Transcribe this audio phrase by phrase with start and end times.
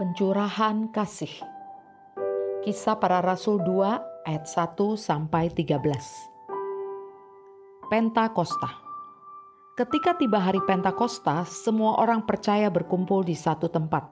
[0.00, 1.44] Pencurahan kasih.
[2.64, 5.76] Kisah para Rasul 2 ayat 1 sampai 13.
[7.92, 8.80] Pentakosta.
[9.76, 14.08] Ketika tiba hari Pentakosta, semua orang percaya berkumpul di satu tempat.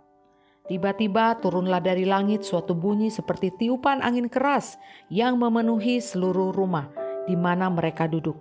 [0.68, 4.76] Tiba-tiba turunlah dari langit suatu bunyi seperti tiupan angin keras
[5.08, 6.92] yang memenuhi seluruh rumah
[7.24, 8.36] di mana mereka duduk.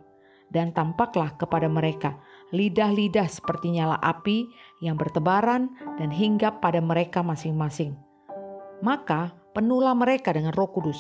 [0.52, 2.20] Dan tampaklah kepada mereka
[2.56, 4.48] lidah-lidah seperti nyala api
[4.80, 7.98] yang bertebaran dan hinggap pada mereka masing-masing.
[8.80, 11.00] Maka penuhlah mereka dengan roh kudus.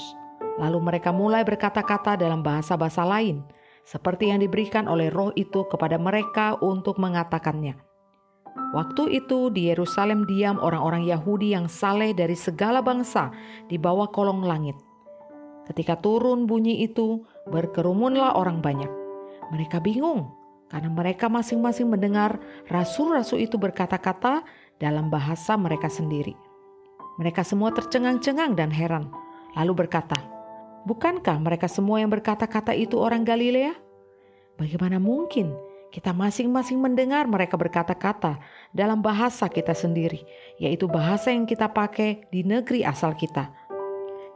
[0.58, 3.46] Lalu mereka mulai berkata-kata dalam bahasa-bahasa lain,
[3.86, 7.78] seperti yang diberikan oleh roh itu kepada mereka untuk mengatakannya.
[8.74, 13.30] Waktu itu di Yerusalem diam orang-orang Yahudi yang saleh dari segala bangsa
[13.70, 14.76] di bawah kolong langit.
[15.70, 18.90] Ketika turun bunyi itu, berkerumunlah orang banyak.
[19.54, 20.34] Mereka bingung
[20.68, 24.44] karena mereka masing-masing mendengar rasul-rasul itu berkata-kata
[24.78, 26.36] dalam bahasa mereka sendiri.
[27.18, 29.10] Mereka semua tercengang-cengang dan heran,
[29.58, 30.20] lalu berkata,
[30.86, 33.74] "Bukankah mereka semua yang berkata-kata itu orang Galilea?
[34.60, 35.50] Bagaimana mungkin
[35.90, 38.38] kita masing-masing mendengar mereka berkata-kata
[38.76, 40.22] dalam bahasa kita sendiri,
[40.62, 43.50] yaitu bahasa yang kita pakai di negeri asal kita?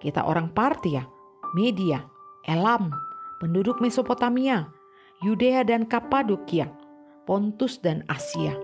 [0.02, 1.06] Kita orang Partia,
[1.54, 2.02] Media,
[2.50, 2.90] Elam,
[3.38, 4.81] penduduk Mesopotamia."
[5.22, 6.66] Yudea dan Kapadokia,
[7.30, 8.58] Pontus dan Asia,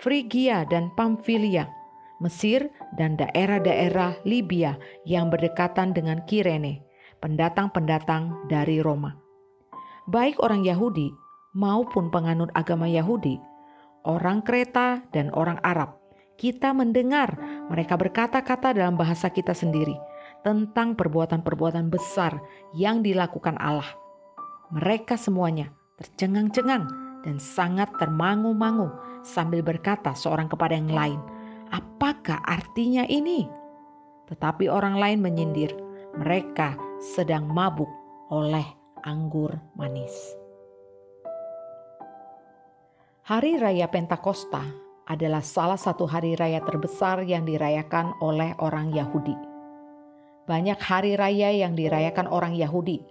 [0.00, 1.68] Frigia dan Pamfilia,
[2.24, 6.80] Mesir dan daerah-daerah Libya yang berdekatan dengan Kirene,
[7.20, 9.20] pendatang-pendatang dari Roma.
[10.08, 11.12] Baik orang Yahudi
[11.52, 13.36] maupun penganut agama Yahudi,
[14.08, 16.00] orang Kreta dan orang Arab,
[16.40, 17.36] kita mendengar
[17.68, 20.00] mereka berkata-kata dalam bahasa kita sendiri
[20.40, 22.40] tentang perbuatan-perbuatan besar
[22.72, 23.92] yang dilakukan Allah.
[24.72, 26.86] Mereka semuanya tercengang-cengang
[27.26, 28.94] dan sangat termangu-mangu
[29.26, 31.20] sambil berkata seorang kepada yang lain,
[31.74, 33.50] "Apakah artinya ini?"
[34.30, 35.74] Tetapi orang lain menyindir,
[36.14, 37.88] mereka sedang mabuk
[38.30, 38.64] oleh
[39.02, 40.14] anggur manis.
[43.28, 49.36] Hari Raya Pentakosta adalah salah satu hari raya terbesar yang dirayakan oleh orang Yahudi.
[50.44, 53.04] Banyak hari raya yang dirayakan orang Yahudi,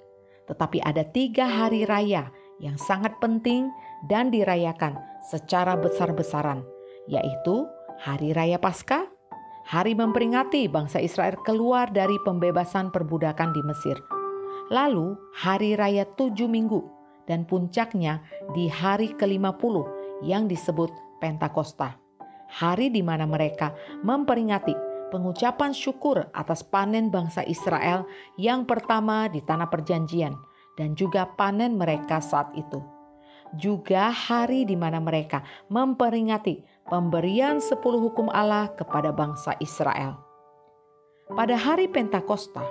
[0.46, 3.70] tetapi ada tiga hari raya yang sangat penting
[4.06, 6.66] dan dirayakan secara besar-besaran,
[7.10, 7.66] yaitu
[7.98, 9.10] Hari Raya Paskah,
[9.66, 13.98] hari memperingati bangsa Israel keluar dari pembebasan perbudakan di Mesir.
[14.70, 16.84] Lalu Hari Raya Tujuh Minggu
[17.26, 18.22] dan puncaknya
[18.54, 19.76] di hari ke-50
[20.24, 21.98] yang disebut Pentakosta.
[22.48, 23.76] Hari di mana mereka
[24.08, 24.72] memperingati
[25.12, 28.08] pengucapan syukur atas panen bangsa Israel
[28.40, 30.36] yang pertama di tanah perjanjian–
[30.78, 32.80] dan juga panen mereka saat itu.
[33.58, 40.22] Juga hari di mana mereka memperingati pemberian sepuluh hukum Allah kepada bangsa Israel.
[41.28, 42.64] Pada hari Pentakosta,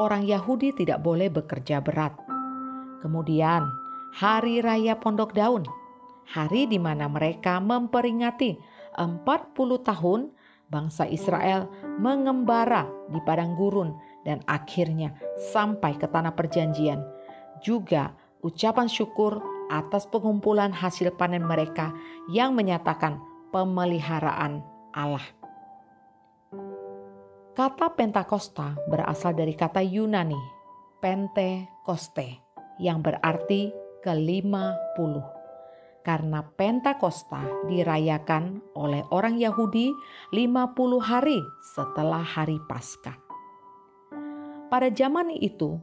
[0.00, 2.16] orang Yahudi tidak boleh bekerja berat.
[3.04, 3.66] Kemudian,
[4.16, 5.66] hari raya Pondok Daun,
[6.28, 8.56] hari di mana mereka memperingati
[8.96, 9.28] 40
[9.84, 10.32] tahun
[10.72, 11.68] bangsa Israel
[12.00, 13.92] mengembara di padang gurun
[14.24, 15.12] dan akhirnya
[15.52, 17.00] sampai ke tanah perjanjian
[17.62, 19.40] juga ucapan syukur
[19.72, 21.94] atas pengumpulan hasil panen mereka
[22.28, 23.22] yang menyatakan
[23.54, 24.60] pemeliharaan
[24.92, 25.24] Allah.
[27.52, 30.40] Kata Pentakosta berasal dari kata Yunani
[31.00, 32.40] Pentekoste
[32.80, 35.24] yang berarti kelima puluh.
[36.02, 39.94] Karena Pentakosta dirayakan oleh orang Yahudi
[40.34, 43.14] 50 hari setelah hari Paskah.
[44.66, 45.78] Pada zaman itu,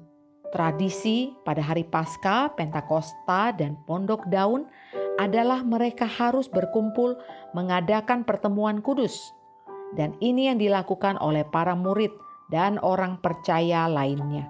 [0.49, 4.65] Tradisi pada hari Paskah, Pentakosta, dan Pondok Daun
[5.21, 7.19] adalah mereka harus berkumpul
[7.53, 9.33] mengadakan pertemuan kudus.
[9.93, 12.09] Dan ini yang dilakukan oleh para murid
[12.49, 14.49] dan orang percaya lainnya.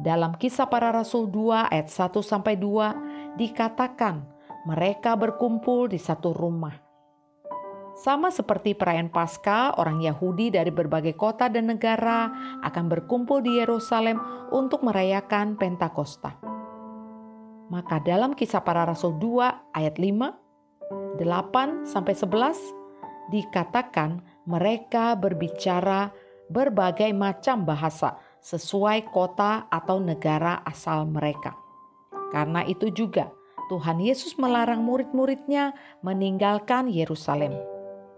[0.00, 4.24] Dalam kisah para rasul 2 ayat 1 sampai 2 dikatakan
[4.64, 6.83] mereka berkumpul di satu rumah.
[7.94, 12.26] Sama seperti perayaan Paskah, orang Yahudi dari berbagai kota dan negara
[12.66, 14.18] akan berkumpul di Yerusalem
[14.50, 16.34] untuk merayakan Pentakosta.
[17.70, 26.10] Maka dalam kisah para rasul 2 ayat 5, 8 sampai 11 dikatakan mereka berbicara
[26.50, 31.54] berbagai macam bahasa sesuai kota atau negara asal mereka.
[32.34, 33.30] Karena itu juga
[33.70, 35.72] Tuhan Yesus melarang murid-muridnya
[36.02, 37.73] meninggalkan Yerusalem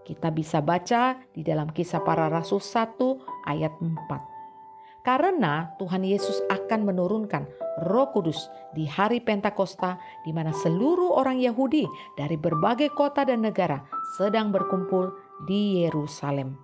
[0.07, 2.95] kita bisa baca di dalam kisah para rasul 1
[3.43, 5.03] ayat 4.
[5.03, 7.47] Karena Tuhan Yesus akan menurunkan
[7.83, 11.83] Roh Kudus di hari Pentakosta di mana seluruh orang Yahudi
[12.15, 13.83] dari berbagai kota dan negara
[14.15, 15.11] sedang berkumpul
[15.47, 16.59] di Yerusalem.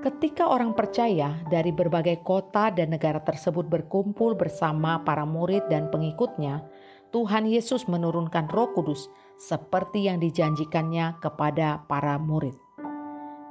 [0.00, 6.64] Ketika orang percaya dari berbagai kota dan negara tersebut berkumpul bersama para murid dan pengikutnya,
[7.10, 9.10] Tuhan Yesus menurunkan Roh Kudus
[9.40, 12.52] seperti yang dijanjikannya kepada para murid.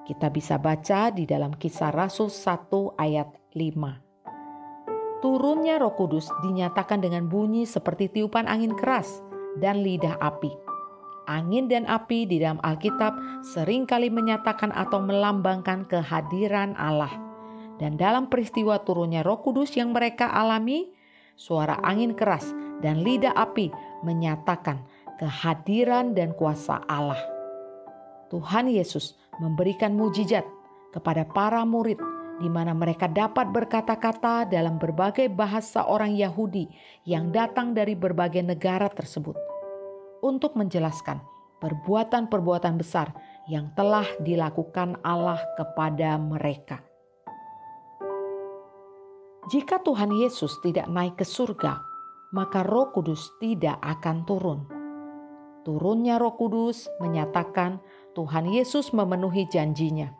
[0.06, 5.26] Kita bisa baca di dalam Kisah Rasul 1 ayat 5.
[5.26, 9.26] Turunnya Roh Kudus dinyatakan dengan bunyi seperti tiupan angin keras
[9.58, 10.70] dan lidah api
[11.30, 17.14] angin dan api di dalam Alkitab sering kali menyatakan atau melambangkan kehadiran Allah.
[17.78, 20.92] Dan dalam peristiwa turunnya Roh Kudus yang mereka alami,
[21.40, 22.52] suara angin keras
[22.84, 23.72] dan lidah api
[24.04, 24.84] menyatakan
[25.19, 27.19] kehadiran dan kuasa Allah.
[28.31, 30.48] Tuhan Yesus memberikan mujizat
[30.95, 32.00] kepada para murid
[32.39, 36.71] di mana mereka dapat berkata-kata dalam berbagai bahasa orang Yahudi
[37.04, 39.36] yang datang dari berbagai negara tersebut
[40.24, 41.19] untuk menjelaskan
[41.60, 43.12] perbuatan-perbuatan besar
[43.51, 46.80] yang telah dilakukan Allah kepada mereka.
[49.51, 51.81] Jika Tuhan Yesus tidak naik ke surga,
[52.31, 54.79] maka Roh Kudus tidak akan turun.
[55.68, 57.84] Turunnya Roh Kudus menyatakan
[58.16, 60.16] Tuhan Yesus memenuhi janjinya.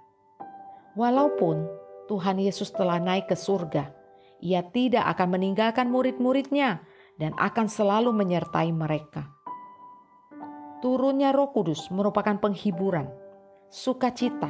[1.00, 1.63] Walaupun
[2.12, 3.95] Tuhan Yesus telah naik ke surga,
[4.44, 6.83] ia tidak akan meninggalkan murid-muridnya
[7.19, 9.31] dan akan selalu menyertai mereka.
[10.80, 13.07] Turunnya Roh Kudus merupakan penghiburan,
[13.68, 14.47] sukacita,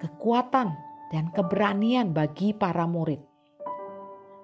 [0.00, 0.72] kekuatan,
[1.08, 3.20] dan keberanian bagi para murid.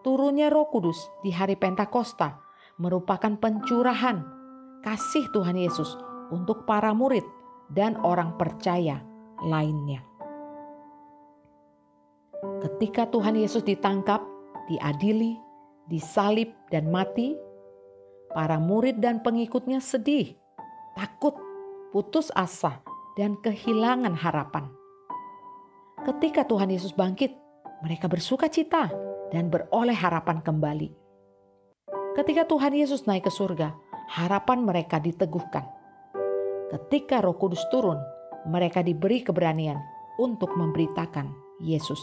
[0.01, 2.41] Turunnya Roh Kudus di hari Pentakosta
[2.81, 4.40] merupakan pencurahan
[4.81, 5.97] kasih Tuhan Yesus
[6.33, 7.25] untuk para murid
[7.71, 9.05] dan orang percaya
[9.45, 10.05] lainnya.
[12.61, 14.25] Ketika Tuhan Yesus ditangkap,
[14.69, 15.37] diadili,
[15.89, 17.37] disalib, dan mati,
[18.33, 20.41] para murid dan pengikutnya sedih
[20.97, 21.37] takut,
[21.93, 22.81] putus asa,
[23.17, 24.69] dan kehilangan harapan.
[26.01, 27.37] Ketika Tuhan Yesus bangkit,
[27.85, 28.89] mereka bersuka cita
[29.29, 30.89] dan beroleh harapan kembali.
[32.17, 33.73] Ketika Tuhan Yesus naik ke surga,
[34.11, 35.63] harapan mereka diteguhkan.
[36.75, 37.99] Ketika Roh Kudus turun,
[38.51, 39.79] mereka diberi keberanian
[40.19, 41.31] untuk memberitakan
[41.63, 42.01] Yesus.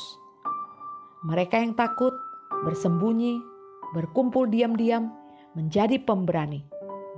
[1.27, 2.15] Mereka yang takut,
[2.63, 3.43] bersembunyi,
[3.91, 5.11] berkumpul diam-diam,
[5.51, 6.63] menjadi pemberani,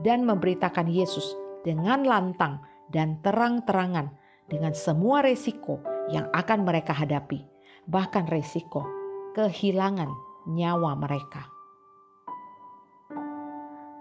[0.01, 4.09] dan memberitakan Yesus dengan lantang dan terang-terangan
[4.49, 7.45] dengan semua resiko yang akan mereka hadapi,
[7.85, 8.81] bahkan resiko
[9.37, 10.09] kehilangan
[10.49, 11.58] nyawa mereka.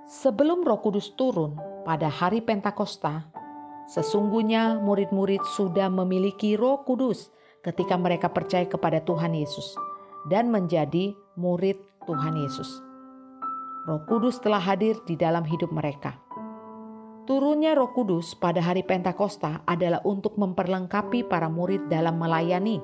[0.08, 3.28] Sebelum Roh Kudus turun pada hari Pentakosta,
[3.92, 7.28] sesungguhnya murid-murid sudah memiliki Roh Kudus
[7.60, 9.76] ketika mereka percaya kepada Tuhan Yesus
[10.32, 11.76] dan menjadi murid
[12.08, 12.80] Tuhan Yesus.
[13.84, 16.16] Roh Kudus telah hadir di dalam hidup mereka
[17.28, 22.80] Turunnya Roh Kudus pada hari Pentakosta adalah untuk memperlengkapi para murid dalam melayani.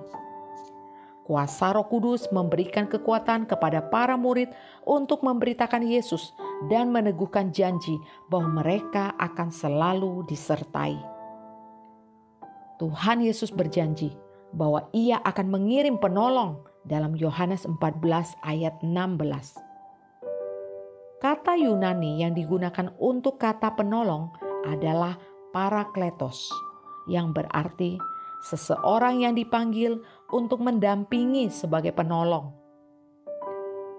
[1.24, 4.52] Kuasa Roh Kudus memberikan kekuatan kepada para murid
[4.84, 6.36] untuk memberitakan Yesus
[6.68, 7.96] dan meneguhkan janji
[8.28, 11.00] bahwa mereka akan selalu disertai.
[12.76, 14.12] Tuhan Yesus berjanji
[14.52, 19.64] bahwa Ia akan mengirim penolong dalam Yohanes 14 ayat 16.
[21.24, 24.28] Kata Yunani yang digunakan untuk kata penolong
[24.68, 25.16] adalah
[25.56, 26.52] parakletos,
[27.08, 27.96] yang berarti
[28.44, 32.52] seseorang yang dipanggil untuk mendampingi sebagai penolong.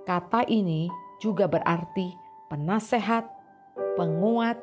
[0.05, 0.85] Kata ini
[1.17, 2.13] juga berarti
[2.53, 3.25] penasehat,
[3.97, 4.61] penguat,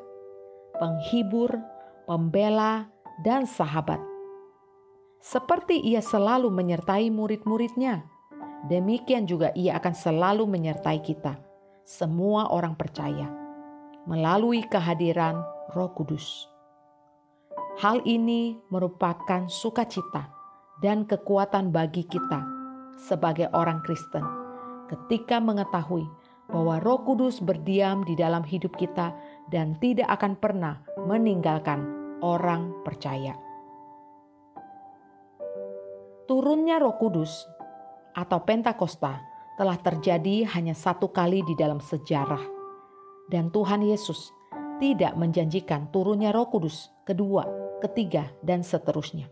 [0.79, 1.51] penghibur,
[2.07, 2.87] pembela,
[3.27, 3.99] dan sahabat.
[5.19, 8.07] Seperti ia selalu menyertai murid-muridnya,
[8.71, 11.35] demikian juga ia akan selalu menyertai kita
[11.83, 13.27] semua orang percaya
[14.07, 15.43] melalui kehadiran
[15.75, 16.52] Roh Kudus.
[17.73, 20.29] Hal ini merupakan sukacita
[20.77, 22.45] dan kekuatan bagi kita
[23.01, 24.21] sebagai orang Kristen
[24.93, 26.05] ketika mengetahui
[26.53, 29.17] bahwa Roh Kudus berdiam di dalam hidup kita
[29.49, 31.81] dan tidak akan pernah meninggalkan
[32.21, 33.33] orang percaya.
[36.29, 37.41] Turunnya Roh Kudus
[38.13, 39.17] atau Pentakosta
[39.57, 42.53] telah terjadi hanya satu kali di dalam sejarah.
[43.33, 44.29] Dan Tuhan Yesus
[44.83, 49.27] tidak menjanjikan turunnya roh kudus kedua, ketiga, dan seterusnya.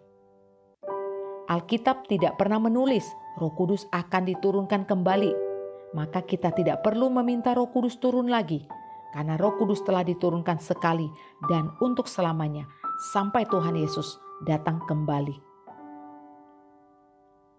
[1.52, 3.04] Alkitab tidak pernah menulis
[3.36, 5.52] roh kudus akan diturunkan kembali.
[5.92, 8.64] Maka kita tidak perlu meminta roh kudus turun lagi.
[9.12, 11.12] Karena roh kudus telah diturunkan sekali
[11.52, 12.64] dan untuk selamanya
[13.12, 14.16] sampai Tuhan Yesus
[14.48, 15.52] datang kembali.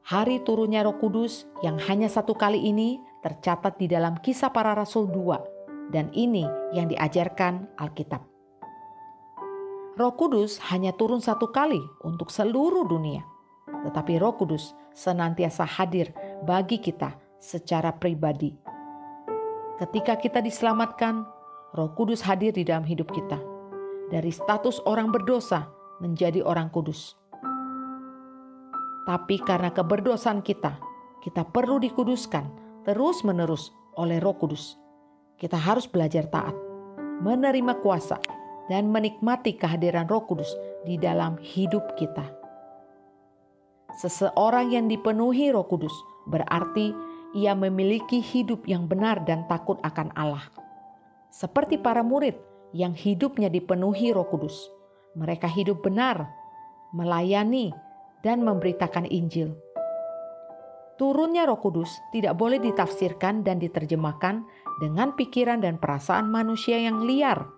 [0.09, 5.07] Hari turunnya Roh Kudus yang hanya satu kali ini tercatat di dalam Kisah Para Rasul
[5.13, 6.43] 2 dan ini
[6.75, 8.32] yang diajarkan Alkitab.
[9.93, 13.25] Roh Kudus hanya turun satu kali untuk seluruh dunia,
[13.85, 16.13] tetapi Roh Kudus senantiasa hadir
[16.45, 18.57] bagi kita secara pribadi.
[19.77, 21.25] Ketika kita diselamatkan,
[21.77, 23.37] Roh Kudus hadir di dalam hidup kita.
[24.13, 25.73] Dari status orang berdosa
[26.05, 27.17] menjadi orang kudus
[29.03, 30.79] tapi karena keberdosaan kita,
[31.23, 32.47] kita perlu dikuduskan
[32.87, 34.79] terus-menerus oleh Roh Kudus.
[35.39, 36.55] Kita harus belajar taat,
[37.19, 38.23] menerima kuasa,
[38.71, 40.51] dan menikmati kehadiran Roh Kudus
[40.87, 42.27] di dalam hidup kita.
[43.99, 45.93] Seseorang yang dipenuhi Roh Kudus
[46.29, 46.95] berarti
[47.33, 50.45] ia memiliki hidup yang benar dan takut akan Allah.
[51.33, 52.37] Seperti para murid
[52.77, 54.69] yang hidupnya dipenuhi Roh Kudus,
[55.17, 56.29] mereka hidup benar,
[56.93, 57.73] melayani,
[58.25, 59.57] dan memberitakan Injil.
[61.01, 64.45] Turunnya Roh Kudus tidak boleh ditafsirkan dan diterjemahkan
[64.79, 67.49] dengan pikiran dan perasaan manusia yang liar,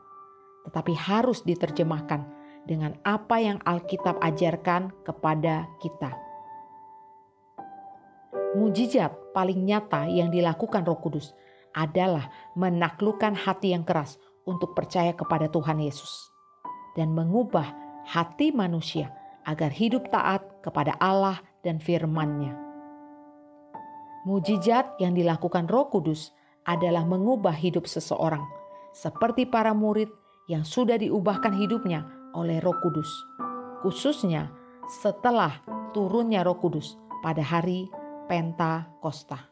[0.64, 2.24] tetapi harus diterjemahkan
[2.64, 6.16] dengan apa yang Alkitab ajarkan kepada kita.
[8.54, 11.34] Mujizat paling nyata yang dilakukan Roh Kudus
[11.74, 14.16] adalah menaklukkan hati yang keras
[14.46, 16.30] untuk percaya kepada Tuhan Yesus
[16.94, 17.74] dan mengubah
[18.06, 19.10] hati manusia
[19.44, 22.54] agar hidup taat kepada Allah dan firman-Nya.
[24.24, 26.32] Mujizat yang dilakukan Roh Kudus
[26.64, 28.40] adalah mengubah hidup seseorang,
[28.96, 30.08] seperti para murid
[30.44, 32.04] yang sudah diubahkan hidupnya
[32.36, 33.08] oleh Roh Kudus,
[33.80, 34.52] khususnya
[35.00, 35.64] setelah
[35.96, 37.88] turunnya Roh Kudus pada hari
[38.28, 39.48] Pentakosta.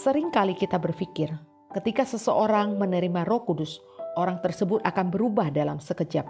[0.00, 1.28] Seringkali kita berpikir,
[1.76, 3.76] ketika seseorang menerima Roh Kudus,
[4.16, 6.24] orang tersebut akan berubah dalam sekejap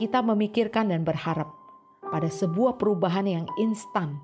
[0.00, 1.52] kita memikirkan dan berharap
[2.08, 4.16] pada sebuah perubahan yang instan.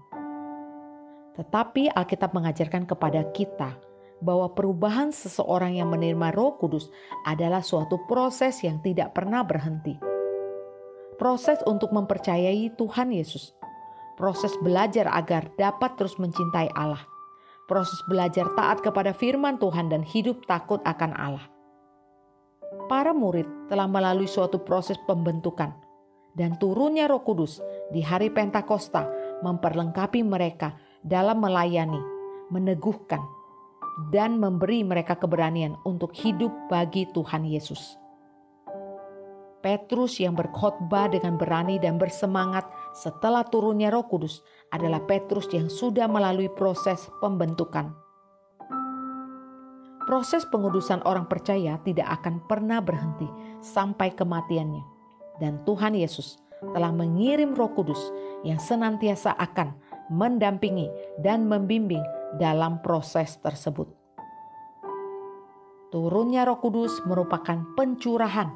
[1.36, 3.76] Tetapi Alkitab mengajarkan kepada kita
[4.20, 6.88] bahwa perubahan seseorang yang menerima Roh Kudus
[7.28, 9.96] adalah suatu proses yang tidak pernah berhenti.
[11.16, 13.56] Proses untuk mempercayai Tuhan Yesus,
[14.20, 17.00] proses belajar agar dapat terus mencintai Allah,
[17.68, 21.46] proses belajar taat kepada firman Tuhan dan hidup takut akan Allah.
[22.86, 25.72] Para murid telah melalui suatu proses pembentukan
[26.36, 29.08] dan turunnya Roh Kudus di hari Pentakosta
[29.40, 31.98] memperlengkapi mereka dalam melayani,
[32.52, 33.24] meneguhkan,
[34.12, 37.96] dan memberi mereka keberanian untuk hidup bagi Tuhan Yesus.
[39.64, 46.06] Petrus yang berkhotbah dengan berani dan bersemangat setelah turunnya Roh Kudus adalah Petrus yang sudah
[46.06, 48.06] melalui proses pembentukan
[50.06, 53.26] Proses pengudusan orang percaya tidak akan pernah berhenti
[53.58, 54.86] sampai kematiannya.
[55.42, 57.98] Dan Tuhan Yesus telah mengirim Roh Kudus
[58.46, 59.74] yang senantiasa akan
[60.14, 60.86] mendampingi
[61.26, 63.86] dan membimbing dalam proses tersebut.
[65.94, 68.50] Turunnya Roh Kudus merupakan pencurahan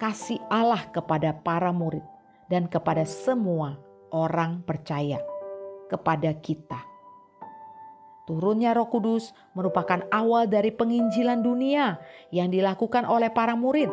[0.00, 2.02] kasih Allah kepada para murid
[2.48, 3.76] dan kepada semua
[4.10, 5.20] orang percaya,
[5.92, 6.80] kepada kita.
[8.24, 12.00] Turunnya Roh Kudus merupakan awal dari penginjilan dunia
[12.30, 13.90] yang dilakukan oleh para murid.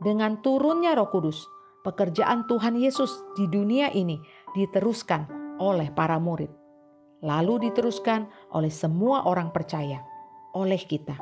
[0.00, 1.44] Dengan turunnya Roh Kudus,
[1.82, 4.16] pekerjaan Tuhan Yesus di dunia ini
[4.56, 5.28] diteruskan
[5.60, 6.48] oleh para murid,
[7.20, 10.00] lalu diteruskan oleh semua orang percaya,
[10.56, 11.16] oleh kita.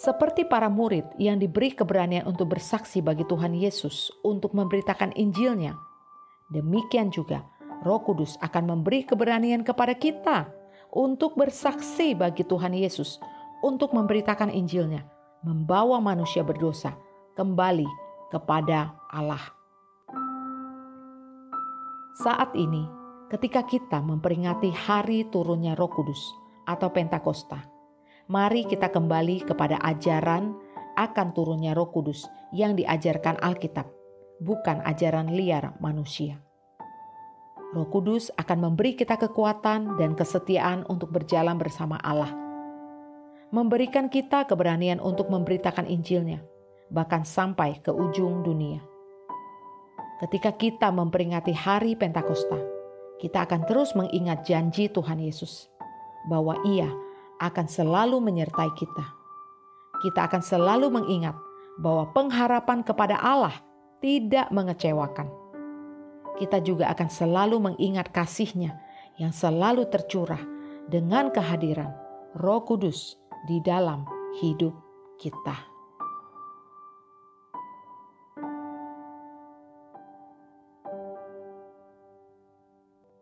[0.00, 5.76] Seperti para murid yang diberi keberanian untuk bersaksi bagi Tuhan Yesus untuk memberitakan Injilnya,
[6.48, 7.44] demikian juga
[7.84, 10.48] Roh Kudus akan memberi keberanian kepada kita
[10.90, 13.20] untuk bersaksi bagi Tuhan Yesus,
[13.60, 15.04] untuk memberitakan Injilnya,
[15.44, 16.96] membawa manusia berdosa
[17.36, 17.86] kembali
[18.32, 19.52] kepada Allah.
[22.20, 22.99] Saat ini,
[23.30, 26.18] ketika kita memperingati hari turunnya Roh Kudus
[26.66, 27.62] atau Pentakosta,
[28.26, 30.58] mari kita kembali kepada ajaran
[30.98, 33.86] akan turunnya Roh Kudus yang diajarkan Alkitab,
[34.42, 36.42] bukan ajaran liar manusia.
[37.70, 42.34] Roh Kudus akan memberi kita kekuatan dan kesetiaan untuk berjalan bersama Allah.
[43.54, 46.42] Memberikan kita keberanian untuk memberitakan Injilnya,
[46.90, 48.82] bahkan sampai ke ujung dunia.
[50.18, 52.79] Ketika kita memperingati hari Pentakosta,
[53.20, 55.68] kita akan terus mengingat janji Tuhan Yesus
[56.26, 56.88] bahwa Ia
[57.38, 59.06] akan selalu menyertai kita.
[60.00, 61.36] Kita akan selalu mengingat
[61.76, 63.60] bahwa pengharapan kepada Allah
[64.00, 65.28] tidak mengecewakan
[66.40, 68.80] kita juga akan selalu mengingat kasihnya
[69.20, 70.40] yang selalu tercurah
[70.88, 71.92] dengan kehadiran
[72.40, 74.08] Roh Kudus di dalam
[74.40, 74.72] hidup
[75.20, 75.69] kita.